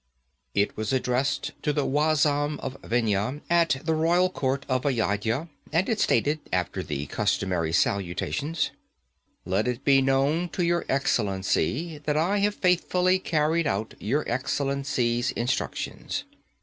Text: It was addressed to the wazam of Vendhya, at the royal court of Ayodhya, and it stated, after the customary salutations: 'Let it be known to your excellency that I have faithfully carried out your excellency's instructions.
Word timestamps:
It 0.55 0.75
was 0.75 0.91
addressed 0.91 1.51
to 1.61 1.71
the 1.71 1.85
wazam 1.85 2.59
of 2.61 2.75
Vendhya, 2.81 3.39
at 3.51 3.81
the 3.85 3.93
royal 3.93 4.31
court 4.31 4.65
of 4.67 4.83
Ayodhya, 4.83 5.47
and 5.71 5.87
it 5.87 5.99
stated, 5.99 6.39
after 6.51 6.81
the 6.81 7.05
customary 7.05 7.71
salutations: 7.71 8.71
'Let 9.45 9.67
it 9.67 9.85
be 9.85 10.01
known 10.01 10.49
to 10.53 10.65
your 10.65 10.85
excellency 10.89 11.99
that 11.99 12.17
I 12.17 12.39
have 12.39 12.55
faithfully 12.55 13.19
carried 13.19 13.67
out 13.67 13.93
your 13.99 14.27
excellency's 14.27 15.29
instructions. 15.33 16.23